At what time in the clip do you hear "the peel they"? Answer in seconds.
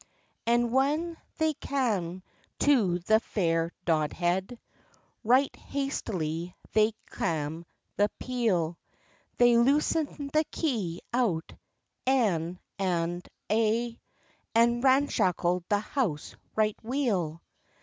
7.97-9.57